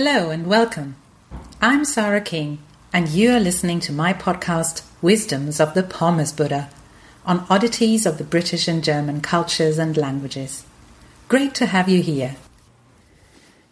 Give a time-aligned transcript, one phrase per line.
[0.00, 0.94] Hello and welcome.
[1.60, 2.60] I'm Sarah King,
[2.92, 6.70] and you are listening to my podcast, Wisdoms of the Pommes Buddha,
[7.26, 10.64] on oddities of the British and German cultures and languages.
[11.26, 12.36] Great to have you here.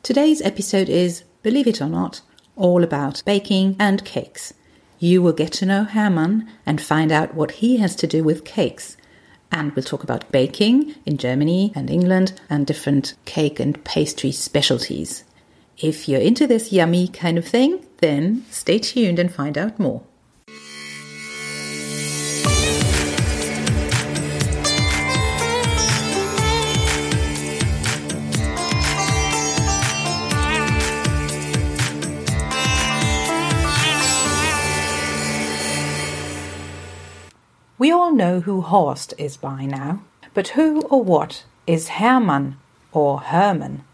[0.02, 2.22] Today's episode is, believe it or not,
[2.56, 4.52] all about baking and cakes.
[4.98, 8.44] You will get to know Hermann and find out what he has to do with
[8.44, 8.96] cakes.
[9.52, 15.22] And we'll talk about baking in Germany and England and different cake and pastry specialties.
[15.78, 20.02] If you're into this yummy kind of thing, then stay tuned and find out more.
[37.78, 40.02] We all know who Horst is by now,
[40.32, 42.56] but who or what is Hermann
[42.92, 43.84] or Hermann?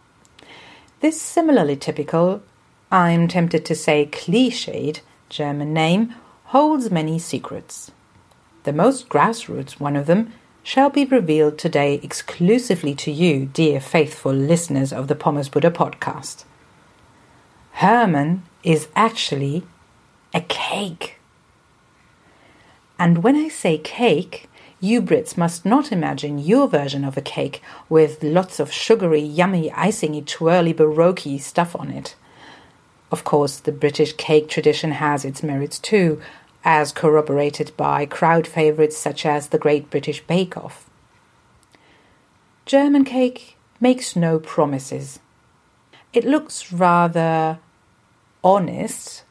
[1.03, 2.45] This similarly typical,
[2.93, 7.91] I'm tempted to say cliched, German name holds many secrets.
[8.63, 14.33] The most grassroots one of them shall be revealed today exclusively to you, dear faithful
[14.33, 16.45] listeners of the Pommes Buddha podcast.
[17.73, 19.65] Hermann is actually
[20.33, 21.19] a cake.
[22.97, 24.49] And when I say cake,
[24.83, 29.71] you Brits must not imagine your version of a cake with lots of sugary, yummy,
[29.71, 32.17] icingy, twirly, baroque stuff on it.
[33.13, 36.21] Of course, the British cake tradition has its merits too,
[36.65, 40.91] as corroborated by crowd favourites such as the Great British Bake Off.
[42.67, 45.21] German cake makes no promises.
[46.13, 47.61] It looks rather
[48.43, 49.23] honest,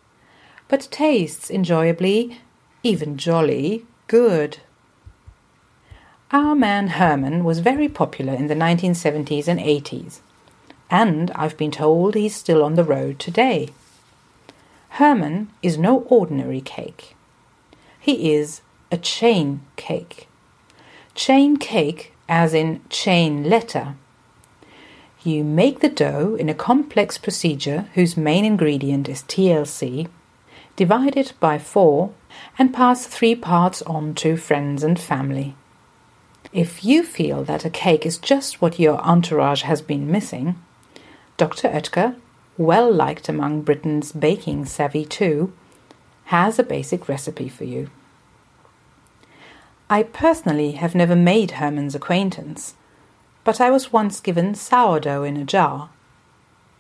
[0.70, 2.40] but tastes enjoyably,
[2.84, 4.60] even jolly, good.
[6.34, 10.20] Our man Herman was very popular in the 1970s and 80s,
[10.90, 13.72] and I've been told he's still on the road today.
[14.92, 17.18] Herman is no ordinary cake.
[18.00, 18.62] He is
[18.94, 20.30] a chain cake.
[21.16, 23.96] Chain cake, as in chain letter.
[25.26, 30.08] You make the dough in a complex procedure whose main ingredient is TLC,
[30.78, 32.12] divide it by four,
[32.58, 35.58] and pass three parts on to friends and family.
[36.54, 40.62] If you feel that a cake is just what your entourage has been missing,
[41.38, 41.70] Dr.
[41.70, 42.18] Oetker,
[42.58, 45.54] well liked among Britain's baking savvy too,
[46.26, 47.90] has a basic recipe for you.
[49.90, 52.76] I personally have never made Herman's acquaintance,
[53.46, 55.90] but I was once given sourdough in a jar.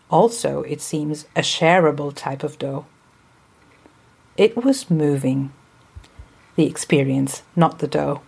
[0.09, 2.86] Also, it seems a shareable type of dough.
[4.36, 5.53] It was moving.
[6.58, 8.22] The experience, not the dough.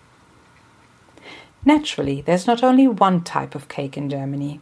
[1.65, 4.59] Naturally, there's not only one type of cake in Germany.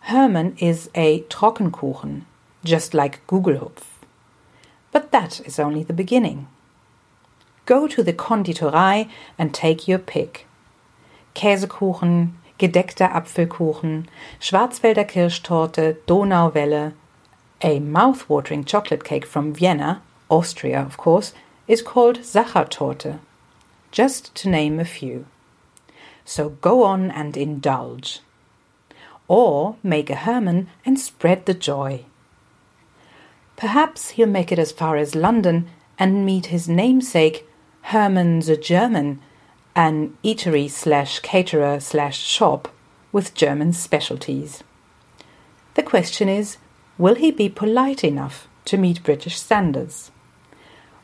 [0.00, 2.22] Hermann is a Trockenkuchen,
[2.64, 3.84] just like Gugelhupf.
[4.90, 6.48] But that is only the beginning.
[7.66, 9.08] Go to the Konditorei
[9.38, 10.46] and take your pick.
[11.34, 14.06] Käsekuchen, gedeckter Apfelkuchen,
[14.40, 16.94] Schwarzwälder Kirschtorte, Donauwelle,
[17.62, 21.32] a mouth-watering chocolate cake from Vienna, Austria of course,
[21.68, 23.18] is called Sachertorte,
[23.92, 25.26] just to name a few.
[26.28, 28.20] So go on and indulge.
[29.28, 32.04] Or make a Herman and spread the joy.
[33.56, 37.48] Perhaps he'll make it as far as London and meet his namesake,
[37.80, 39.22] Hermann the German,
[39.74, 42.68] an eatery slash caterer slash shop
[43.10, 44.62] with German specialties.
[45.76, 46.58] The question is,
[46.98, 50.10] will he be polite enough to meet British standards?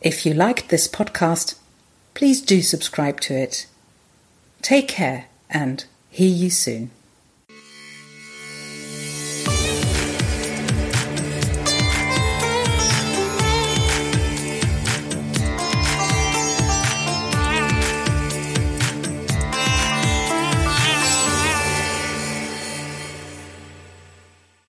[0.00, 1.54] If you liked this podcast,
[2.14, 3.66] please do subscribe to it.
[4.60, 6.90] Take care and hear you soon.